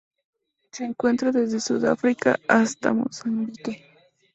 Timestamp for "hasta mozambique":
2.47-3.83